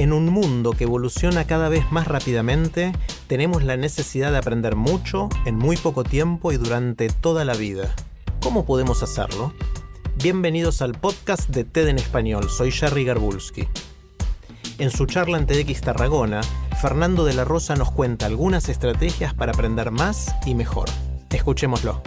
[0.00, 2.92] En un mundo que evoluciona cada vez más rápidamente,
[3.26, 7.94] tenemos la necesidad de aprender mucho en muy poco tiempo y durante toda la vida.
[8.40, 9.52] ¿Cómo podemos hacerlo?
[10.16, 13.68] Bienvenidos al podcast de TED en Español, soy Jerry Garbulski.
[14.78, 16.40] En su charla en TEDx Tarragona,
[16.80, 20.88] Fernando de la Rosa nos cuenta algunas estrategias para aprender más y mejor.
[21.28, 22.00] Escuchémoslo.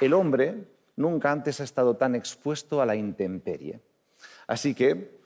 [0.00, 0.64] El hombre
[0.96, 3.80] nunca antes ha estado tan expuesto a la intemperie.
[4.46, 5.20] Así que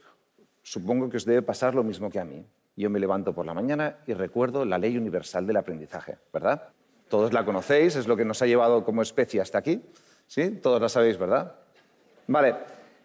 [0.62, 2.44] supongo que os debe pasar lo mismo que a mí.
[2.76, 6.70] Yo me levanto por la mañana y recuerdo la ley universal del aprendizaje, ¿verdad?
[7.08, 9.82] Todos la conocéis, es lo que nos ha llevado como especie hasta aquí.
[10.26, 10.50] ¿Sí?
[10.50, 11.54] Todos la sabéis, ¿verdad?
[12.26, 12.56] Vale,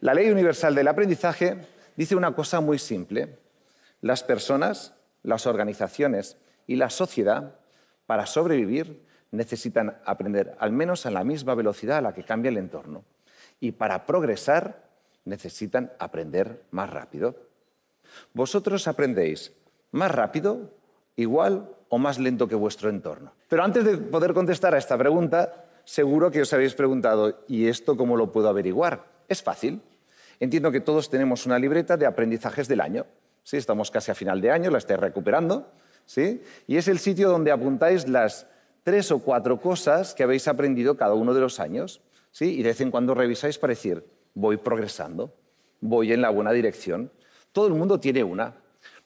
[0.01, 1.57] la ley universal del aprendizaje
[1.95, 3.37] dice una cosa muy simple.
[4.01, 7.55] Las personas, las organizaciones y la sociedad,
[8.05, 12.57] para sobrevivir, necesitan aprender al menos a la misma velocidad a la que cambia el
[12.57, 13.03] entorno.
[13.59, 14.89] Y para progresar,
[15.25, 17.35] necesitan aprender más rápido.
[18.33, 19.53] Vosotros aprendéis
[19.91, 20.71] más rápido,
[21.15, 23.33] igual o más lento que vuestro entorno.
[23.47, 27.97] Pero antes de poder contestar a esta pregunta, seguro que os habéis preguntado, ¿y esto
[27.97, 29.05] cómo lo puedo averiguar?
[29.27, 29.81] Es fácil.
[30.39, 33.05] Entiendo que todos tenemos una libreta de aprendizajes del año.
[33.43, 33.57] ¿Sí?
[33.57, 35.71] Estamos casi a final de año, la estáis recuperando.
[36.05, 36.41] ¿sí?
[36.67, 38.47] Y es el sitio donde apuntáis las
[38.83, 42.01] tres o cuatro cosas que habéis aprendido cada uno de los años.
[42.31, 42.59] ¿sí?
[42.59, 45.33] Y de vez en cuando revisáis para decir, voy progresando,
[45.81, 47.11] voy en la buena dirección.
[47.51, 48.55] Todo el mundo tiene una.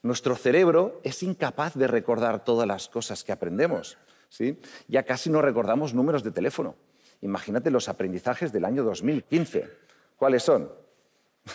[0.01, 3.97] Nuestro cerebro es incapaz de recordar todas las cosas que aprendemos.
[4.29, 4.59] ¿sí?
[4.87, 6.75] Ya casi no recordamos números de teléfono.
[7.21, 9.69] Imagínate los aprendizajes del año 2015.
[10.17, 10.69] ¿Cuáles son?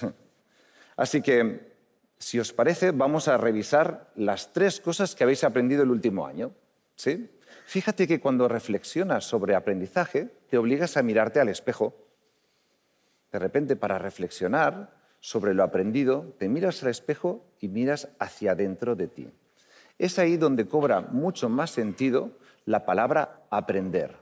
[0.97, 1.75] Así que,
[2.19, 6.53] si os parece, vamos a revisar las tres cosas que habéis aprendido el último año.
[6.97, 7.31] ¿sí?
[7.69, 11.95] Fíjate que cuando reflexionas sobre aprendizaje, te obligas a mirarte al espejo.
[13.31, 18.97] De repente, para reflexionar, sobre lo aprendido, te miras al espejo y miras hacia adentro
[18.97, 19.29] de ti.
[19.99, 22.31] Es ahí donde cobra mucho más sentido
[22.65, 24.17] la palabra aprender.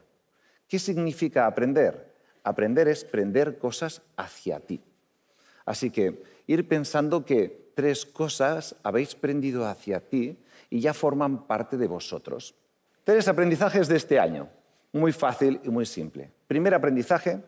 [0.67, 2.15] ¿Qué significa aprender?
[2.43, 4.81] Aprender es prender cosas hacia ti.
[5.65, 10.37] Así que ir pensando que tres cosas habéis prendido hacia ti
[10.69, 12.53] y ya forman parte de vosotros.
[13.07, 14.49] Tres aprendizajes de este año.
[14.91, 16.29] Muy fácil y muy simple.
[16.45, 17.41] Primer aprendizaje,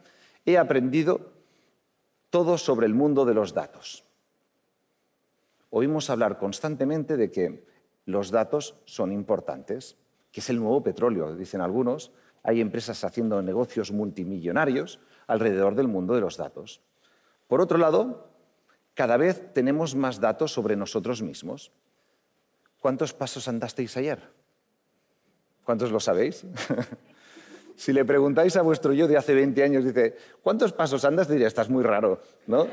[0.46, 1.34] he aprendido
[2.30, 4.06] todo sobre el mundo de los datos.
[5.70, 7.68] Oímos hablar constantemente de que
[8.06, 9.98] los datos son importantes,
[10.32, 12.14] que es el nuevo petróleo, dicen algunos.
[12.42, 16.80] Hay empresas haciendo negocios multimillonarios alrededor del mundo de los datos.
[17.50, 18.32] Por otro lado,
[18.94, 21.74] cada vez tenemos más datos sobre nosotros mismos.
[22.80, 24.39] ¿Cuántos pasos andasteis ayer?
[25.70, 26.44] ¿Cuántos lo sabéis?
[27.76, 31.30] Si le preguntáis a vuestro yo de hace 20 años, dice, ¿cuántos pasos andas?
[31.30, 32.68] Diría, estás muy raro, ¿no?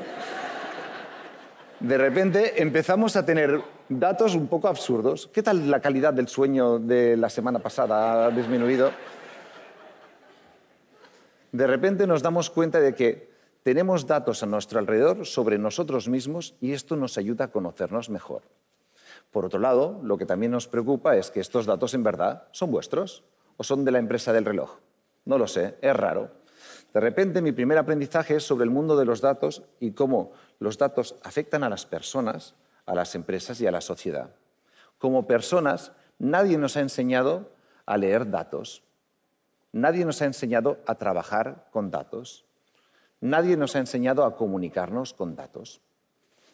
[1.79, 5.29] De repente empezamos a tener datos un poco absurdos.
[5.31, 8.25] ¿Qué tal la calidad del sueño de la semana pasada?
[8.25, 8.91] ¿Ha disminuido?
[11.53, 13.29] De repente nos damos cuenta de que
[13.63, 18.41] tenemos datos a nuestro alrededor sobre nosotros mismos y esto nos ayuda a conocernos mejor.
[19.37, 22.71] Por otro lado, lo que también nos preocupa es que estos datos en verdad son
[22.71, 23.23] vuestros
[23.55, 24.79] o son de la empresa del reloj.
[25.25, 26.31] No lo sé, es raro.
[26.91, 30.79] De repente mi primer aprendizaje es sobre el mundo de los datos y cómo los
[30.79, 32.55] datos afectan a las personas,
[32.87, 34.31] a las empresas y a la sociedad.
[34.97, 37.51] Como personas, nadie nos ha enseñado
[37.85, 38.81] a leer datos.
[39.71, 42.47] Nadie nos ha enseñado a trabajar con datos.
[43.21, 45.79] Nadie nos ha enseñado a comunicarnos con datos.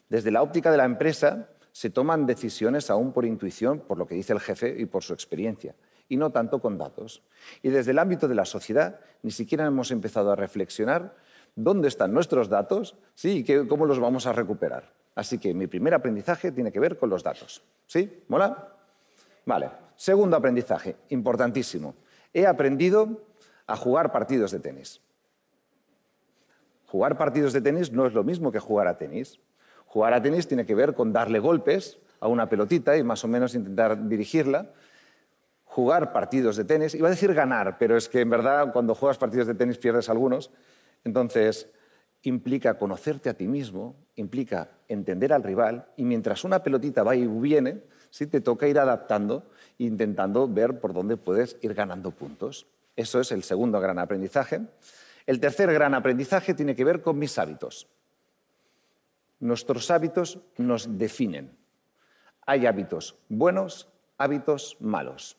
[0.10, 4.16] Desde la óptica de la empresa se toman decisiones aún por intuición, por lo que
[4.16, 5.75] dice el jefe y por su experiencia
[6.08, 7.24] y no tanto con datos.
[7.62, 11.16] Y desde el ámbito de la sociedad ni siquiera hemos empezado a reflexionar
[11.56, 13.44] dónde están nuestros datos ¿sí?
[13.46, 14.92] y cómo los vamos a recuperar.
[15.16, 17.64] Así que mi primer aprendizaje tiene que ver con los datos.
[17.88, 18.24] ¿Sí?
[18.28, 18.76] ¿Mola?
[19.46, 19.69] Vale.
[19.96, 21.96] Segundo aprendizaje, importantísimo.
[22.34, 23.22] He aprendido
[23.68, 25.02] a jugar partidos de tenis.
[26.88, 29.40] Jugar partidos de tenis no es lo mismo que jugar a tenis.
[29.94, 33.28] Jugar a tenis tiene que ver con darle golpes a una pelotita y más o
[33.28, 34.72] menos intentar dirigirla.
[35.66, 39.19] Jugar partidos de tenis, iba a decir ganar, pero es que en verdad cuando juegas
[39.19, 40.50] partidos de tenis pierdes algunos.
[41.04, 41.69] Entonces,
[42.24, 47.28] implica conocerte a ti mismo, implica entender al rival y mientras una pelotita va y
[47.28, 48.25] viene, ¿sí?
[48.25, 49.48] te toca ir adaptando,
[49.78, 52.66] intentando ver por dónde puedes ir ganando puntos.
[52.95, 54.62] Eso es el segundo gran aprendizaje.
[55.28, 57.88] El tercer gran aprendizaje tiene que ver con mis hábitos.
[59.39, 61.56] Nuestros hábitos nos definen.
[62.45, 65.38] Hay hábitos buenos, hábitos malos.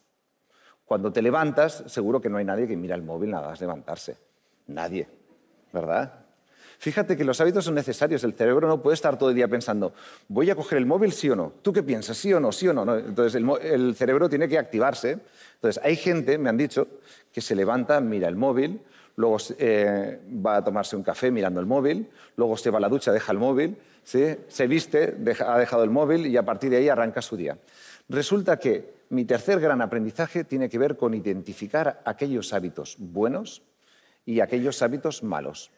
[0.85, 4.17] Cuando te levantas, seguro que no hay nadie que mira el móvil nada más levantarse.
[4.67, 5.09] Nadie,
[5.73, 6.25] ¿verdad?
[6.79, 8.25] Fíjate que los hábitos son necesarios.
[8.25, 9.95] El cerebro no puede estar todo el día pensando,
[10.29, 11.53] voy a coger el móvil sí o no.
[11.63, 12.17] ¿Tú qué piensas?
[12.17, 12.53] ¿Sí o no?
[12.53, 12.97] ¿Sí o no?
[12.97, 15.19] Entonces el, cerebro tiene que activarse.
[15.55, 16.89] Entonces hay gente, me han dicho,
[17.33, 18.83] que se levanta, mira el móvil,
[19.17, 22.89] luego eh, va a tomarse un café mirando el móvil, luego se va a la
[22.89, 25.17] ducha, deja el móvil, se viste,
[25.47, 27.59] ha dejado el móvil y a partir de ahí arranca su día.
[28.09, 33.63] Resulta que mi tercer gran aprendizaje tiene que ver con identificar aquellos hábitos buenos
[34.27, 35.71] y aquellos hábitos malos.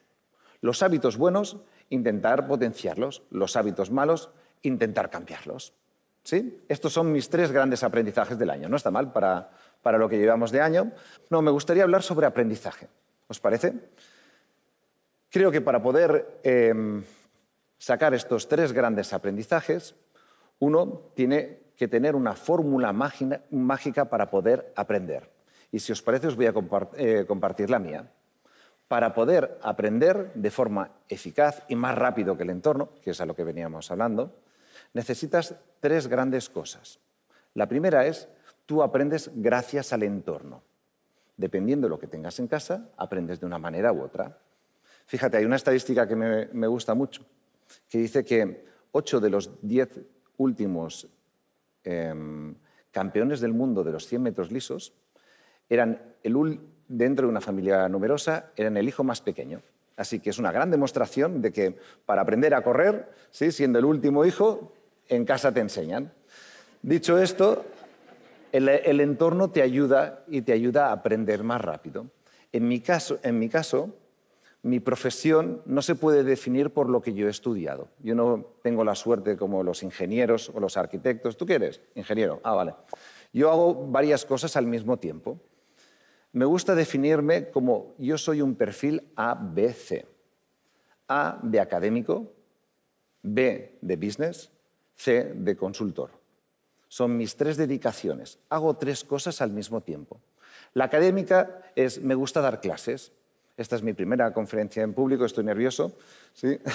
[0.61, 1.59] Los hábitos buenos,
[1.91, 3.23] intentar potenciarlos.
[3.31, 4.31] Los hábitos malos,
[4.62, 5.75] intentar cambiarlos.
[6.23, 6.61] ¿Sí?
[6.69, 8.69] Estos son mis tres grandes aprendizajes del año.
[8.69, 9.49] No está mal para,
[9.99, 10.93] lo que llevamos de año.
[11.31, 12.88] No, me gustaría hablar sobre aprendizaje.
[13.28, 13.75] ¿Os parece?
[15.31, 17.02] Creo que para poder em,
[17.78, 19.94] sacar estos tres grandes aprendizajes,
[20.61, 25.31] uno tiene que tener una fórmula mágica para poder aprender.
[25.70, 26.55] Y si os parece, os voy a
[26.96, 28.11] eh, compartir la mía
[28.88, 33.26] para poder aprender de forma eficaz y más rápido que el entorno, que es a
[33.26, 34.38] lo que veníamos hablando,
[34.94, 37.00] necesitas tres grandes cosas.
[37.55, 38.28] La primera es,
[38.64, 40.62] tú aprendes gracias al entorno.
[41.37, 44.38] Dependiendo de lo que tengas en casa, aprendes de una manera u otra.
[45.06, 47.25] Fíjate, hay una estadística que me, gusta mucho,
[47.88, 49.91] que dice que ocho de los diez
[50.38, 51.09] últimos
[51.85, 52.55] em,
[52.91, 54.93] campeones del mundo de los 100 metros lisos
[55.69, 59.62] eran el, dentro de una familia numerosa, eran el hijo más pequeño.
[59.97, 63.50] Así que es una gran demostración de que para aprender a correr, ¿sí?
[63.50, 64.73] siendo el último hijo,
[65.09, 66.12] en casa te enseñan.
[66.83, 67.65] Dicho esto,
[68.56, 72.06] el, entorno te ayuda y te ayuda a aprender más rápido.
[72.53, 73.94] En mi, caso, en mi caso,
[74.62, 77.88] mi profesión no se puede definir por lo que yo he estudiado.
[78.03, 81.37] Yo no tengo la suerte como los ingenieros o los arquitectos.
[81.37, 81.81] ¿Tú qué eres?
[81.94, 82.41] Ingeniero.
[82.43, 82.75] Ah, vale.
[83.32, 85.38] Yo hago varias cosas al mismo tiempo
[86.37, 90.05] me gusta definirme como yo soy un perfil ABC.
[91.09, 92.31] A de académico,
[93.23, 94.52] B de business,
[94.94, 96.11] C de consultor.
[96.88, 98.38] Son mis tres dedicaciones.
[98.49, 100.21] Hago tres cosas al mismo tiempo.
[100.75, 103.12] La académica es, me gusta dar clases.
[103.56, 105.97] Esta es mi primera conferencia en público, estoy nervioso.
[106.33, 106.59] ¿sí?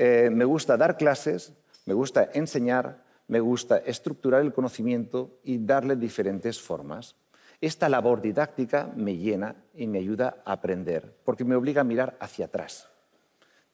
[0.00, 1.52] Eh, me gusta dar clases,
[1.84, 7.16] me gusta enseñar, me gusta estructurar el conocimiento y darle diferentes formas.
[7.60, 12.16] Esta labor didáctica me llena y me ayuda a aprender, porque me obliga a mirar
[12.20, 12.88] hacia atrás,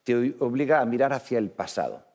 [0.02, 2.06] te obliga a mirar hacia el pasado.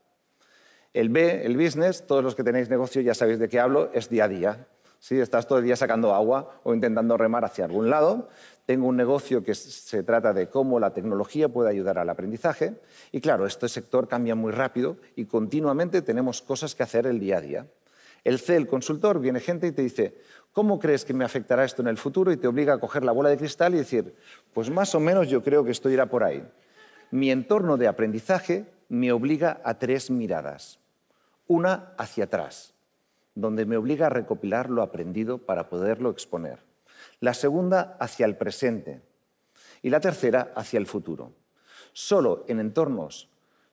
[0.94, 4.10] El B, el business, todos los que tenéis negocio ya sabéis de qué hablo, es
[4.10, 4.68] día a día.
[5.00, 8.28] Si Estás todo el día sacando agua o intentando remar hacia algún lado.
[8.66, 12.82] Tengo un negocio que se trata de cómo la tecnología puede ayudar al aprendizaje.
[13.12, 17.38] Y claro, este sector cambia muy rápido y continuamente tenemos cosas que hacer el día
[17.38, 17.68] a día.
[18.24, 20.18] El C, el consultor, viene gente y te dice,
[20.52, 22.32] ¿cómo crees que me afectará esto en el futuro?
[22.32, 24.14] Y te obliga a coger la bola de cristal y decir,
[24.54, 26.44] pues más o menos yo creo que esto irá por ahí.
[27.12, 30.79] Mi entorno de aprendizaje me obliga a tres miradas.
[31.50, 32.76] Una hacia atrás,
[33.34, 36.60] donde me obliga a recopilar lo aprendido para poderlo exponer.
[37.22, 39.02] La segunda hacia el presente.
[39.82, 41.34] Y la tercera hacia el futuro.
[41.92, 43.30] Solo en entornos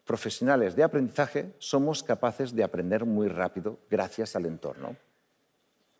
[0.07, 4.97] profesionales de aprendizaje somos capaces de aprender muy rápido gracias al entorno.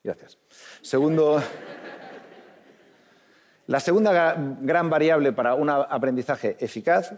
[0.03, 0.39] Gracias.
[0.81, 1.43] Segundo,
[3.67, 7.13] la segunda gran variable para un aprendizaje eficaz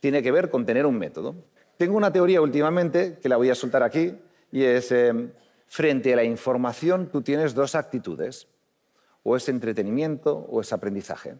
[0.00, 1.34] tiene que ver con tener un método.
[1.78, 4.12] Tengo una teoría últimamente que la voy a soltar aquí
[4.50, 5.30] y es, eh,
[5.68, 8.48] frente a la información tú tienes dos actitudes,
[9.22, 11.36] o es entretenimiento o es aprendizaje.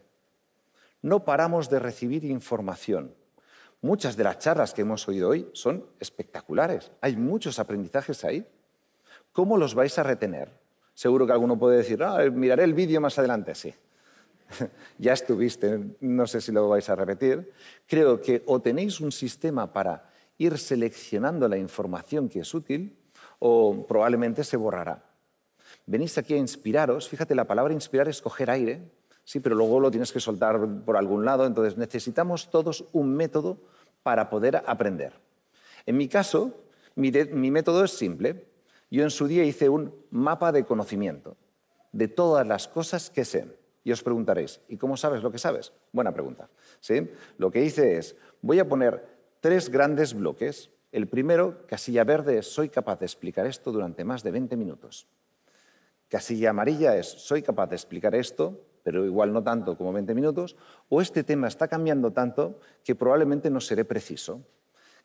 [1.01, 3.13] No paramos de recibir información.
[3.81, 6.89] Muchas de las charlas que hemos oído hoy son espectaculares.
[7.01, 8.47] Hay muchos aprendizajes ahí.
[9.33, 10.49] ¿Cómo los vais a retener?
[10.93, 13.55] Seguro que alguno puede decir, ah, miraré el vídeo más adelante.
[13.55, 13.73] Sí,
[14.97, 17.51] ya estuviste, no sé si lo vais a repetir.
[17.87, 20.08] Creo que o tenéis un sistema para
[20.39, 22.97] ir seleccionando la información que es útil
[23.37, 25.03] o probablemente se borrará.
[25.85, 28.81] Venís aquí a inspiraros, fíjate, la palabra inspirar es coger aire,
[29.23, 33.57] sí, pero luego lo tienes que soltar por algún lado, entonces necesitamos todos un método
[34.01, 35.13] para poder aprender.
[35.85, 36.53] En mi caso,
[36.95, 38.45] mi, mi método es simple.
[38.89, 41.37] Yo en su día hice un mapa de conocimiento
[41.91, 43.59] de todas las cosas que sé.
[43.83, 45.73] Y os preguntaréis, ¿y cómo sabes lo que sabes?
[45.91, 46.49] Buena pregunta.
[46.79, 47.09] ¿sí?
[47.37, 50.71] Lo que hice es, voy a poner tres grandes bloques.
[50.91, 55.07] El primero, casilla verde, es soy capaz de explicar esto durante más de 20 minutos.
[56.07, 60.55] Casilla amarilla es soy capaz de explicar esto, pero igual no tanto como 20 minutos.
[60.89, 64.41] O este tema está cambiando tanto que probablemente no seré preciso.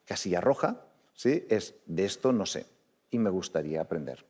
[0.07, 1.47] Casilla roja ¿sí?
[1.51, 2.67] es de esto no sé
[3.11, 4.25] y me gustaría aprender.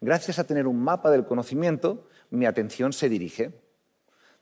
[0.00, 3.52] Gracias a tener un mapa del conocimiento, mi atención se dirige.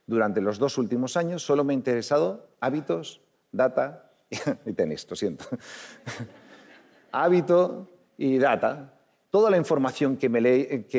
[0.07, 3.21] Durante los dos últimos años solo me ha interesado hábitos,
[3.53, 4.06] data
[4.67, 5.45] y tenis, lo siento.
[7.13, 8.93] Hábito y data.
[9.31, 10.29] Toda la información que,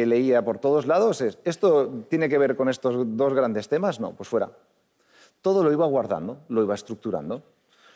[0.05, 3.99] leía por todos lados es, ¿esto tiene que ver con estos dos grandes temas?
[3.99, 4.51] No, pues fuera.
[5.41, 7.43] Todo lo iba guardando, lo iba estructurando,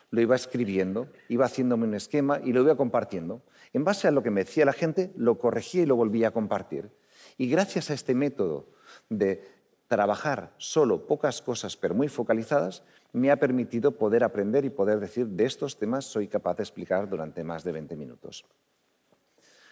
[0.10, 3.42] lo iba escribiendo, iba haciéndome un esquema y lo iba compartiendo.
[3.74, 6.32] En base a lo que me decía la gente, lo corregía y lo volvía a
[6.32, 6.92] compartir.
[7.38, 8.68] Y gracias a este método
[9.10, 9.61] de
[9.92, 12.82] trabajar solo pocas cosas pero muy focalizadas,
[13.12, 17.10] me ha permitido poder aprender y poder decir de estos temas soy capaz de explicar
[17.10, 18.46] durante más de 20 minutos.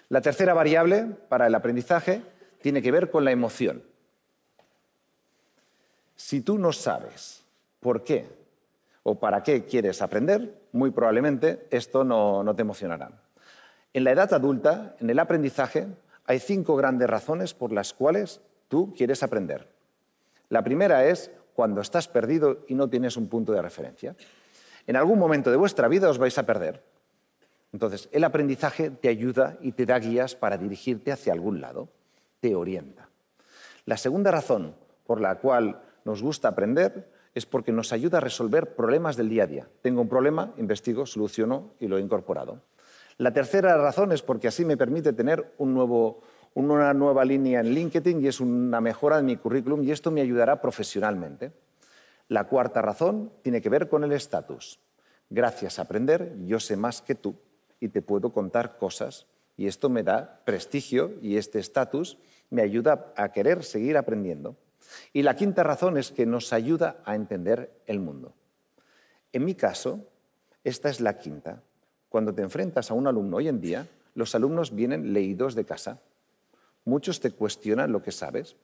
[0.09, 2.21] La tercera variable para el aprendizaje
[2.61, 3.81] tiene que ver con la emoción.
[6.17, 7.45] Si tú no sabes
[7.79, 8.27] por qué
[9.03, 13.09] o para qué quieres aprender, muy probablemente esto no, no te emocionará.
[13.93, 15.87] En la edad adulta, en el aprendizaje,
[16.25, 19.78] hay cinco grandes razones por las cuales tú quieres aprender.
[20.49, 24.15] La primera es cuando estás perdido y no tienes un punto de referencia.
[24.87, 26.83] En algún momento de vuestra vida os vais a perder.
[27.71, 31.89] Entonces, el aprendizaje te ayuda y te da guías para dirigirte hacia algún lado,
[32.39, 33.09] te orienta.
[33.85, 34.75] La segunda razón
[35.05, 39.43] por la cual nos gusta aprender es porque nos ayuda a resolver problemas del día
[39.43, 39.67] a día.
[39.81, 42.61] Tengo un problema, investigo, soluciono y lo he incorporado.
[43.17, 45.53] La tercera razón es porque así me permite tener
[46.53, 50.21] una nueva línea en LinkedIn y es una mejora de mi currículum y esto me
[50.21, 51.51] ayudará profesionalmente.
[52.27, 54.79] La cuarta razón tiene que ver con el estatus.
[55.29, 57.35] Gracias a aprender, yo sé más que tú
[57.79, 59.27] y te puedo contar cosas
[59.57, 62.17] y esto me da prestigio y este estatus
[62.49, 64.57] me ayuda a querer seguir aprendiendo.
[65.13, 68.33] Y la quinta razón es que nos ayuda a entender el mundo.
[69.33, 70.07] En mi caso,
[70.63, 71.61] esta es la quinta.
[72.09, 76.01] Cuando te enfrentas a un alumno hoy en día, los alumnos vienen leídos de casa.
[76.89, 78.55] Muchos te cuestionan lo que sabes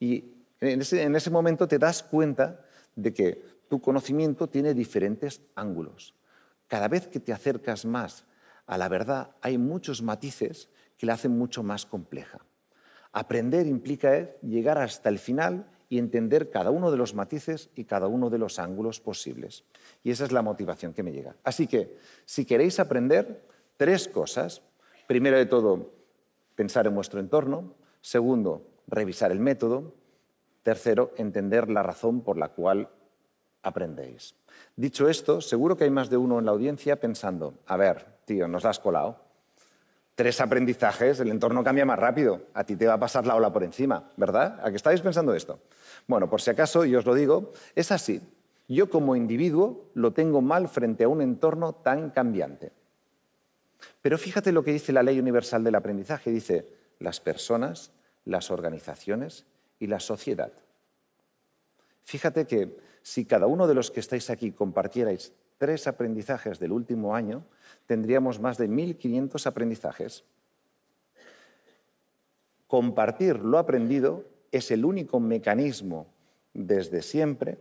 [0.00, 0.80] y en
[1.14, 2.64] ese, momento te das cuenta
[2.96, 6.14] de que tu conocimiento tiene diferentes ángulos.
[6.66, 8.24] Cada vez que te acercas más
[8.66, 12.44] a la verdad, hay muchos matices que la hacen mucho más compleja.
[13.12, 18.08] Aprender implica llegar hasta el final y entender cada uno de los matices y cada
[18.08, 19.64] uno de los ángulos posibles.
[20.02, 21.36] Y esa es la motivación que me llega.
[21.44, 23.44] Así que, si queréis aprender,
[23.76, 24.62] tres cosas.
[25.06, 25.97] Primero de todo,
[26.58, 27.74] pensar en vuestro entorno.
[28.00, 29.94] Segundo, revisar el método.
[30.64, 32.88] Tercero, entender la razón por la cual
[33.62, 34.34] aprendéis.
[34.74, 38.48] Dicho esto, seguro que hay más de uno en la audiencia pensando, a ver, tío,
[38.48, 39.28] nos has colado
[40.16, 42.40] tres aprendizajes, el entorno cambia más rápido.
[42.52, 44.58] A ti te va a pasar la ola por encima, ¿verdad?
[44.64, 45.60] ¿A qué estáis pensando esto?
[46.08, 48.20] Bueno, por si acaso, y os lo digo, es así.
[48.66, 52.72] Yo como individuo lo tengo mal frente a un entorno tan cambiante.
[54.02, 56.30] Pero fíjate lo que dice la ley universal del aprendizaje.
[56.30, 56.66] Dice,
[56.98, 57.92] las personas,
[58.24, 59.46] las organizaciones
[59.78, 60.52] y la sociedad.
[62.04, 67.14] Fíjate que si cada uno de los que estáis aquí compartierais tres aprendizajes del último
[67.14, 67.44] año,
[67.86, 70.24] tendríamos más de 1.500 aprendizajes.
[72.66, 76.06] Compartir lo aprendido es el único mecanismo
[76.54, 77.58] desde siempre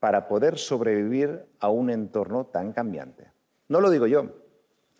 [0.00, 3.32] para poder sobrevivir a un entorno tan cambiante.
[3.68, 4.32] No lo digo yo,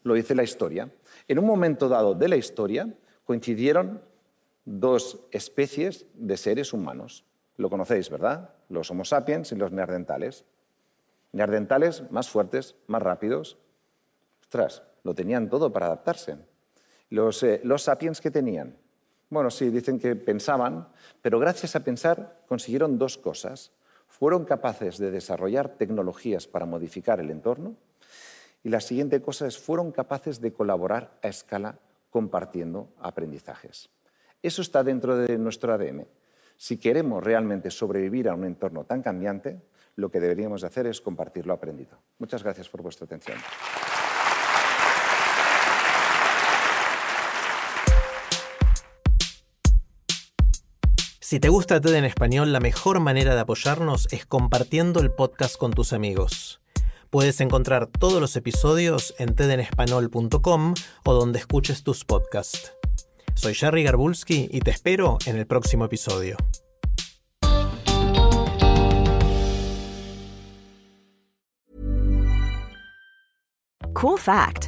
[0.08, 0.90] lo dice la historia.
[1.28, 2.88] En un momento dado de la historia
[3.24, 4.02] coincidieron
[4.64, 7.24] dos especies de seres humanos.
[7.56, 8.50] Lo conocéis, ¿verdad?
[8.68, 10.44] Los Homo sapiens y los neandertales.
[11.32, 13.58] Neandertales más fuertes, más rápidos.
[14.40, 16.38] Ostras, lo tenían todo para adaptarse.
[17.10, 18.76] Los, eh, los sapiens que tenían.
[19.30, 20.88] Bueno, sí, dicen que pensaban,
[21.20, 23.72] pero gracias a pensar consiguieron dos cosas.
[24.06, 27.76] Fueron capaces de desarrollar tecnologías para modificar el entorno
[28.62, 31.78] y la siguiente cosa es, fueron capaces de colaborar a escala
[32.10, 33.90] compartiendo aprendizajes.
[34.42, 36.06] Eso está dentro de nuestro ADN.
[36.56, 39.60] Si queremos realmente sobrevivir a un entorno tan cambiante,
[39.96, 41.98] lo que deberíamos hacer es compartir lo aprendido.
[42.18, 43.38] Muchas gracias por vuestra atención.
[51.20, 55.58] Si te gusta TED en español, la mejor manera de apoyarnos es compartiendo el podcast
[55.58, 56.62] con tus amigos.
[57.10, 60.74] Puedes encontrar todos los episodios en tedenespanol.com
[61.04, 62.72] o donde escuches tus podcasts.
[63.34, 66.36] Soy Jerry Garbulski y te espero en el próximo episodio.
[73.94, 74.67] Cool fact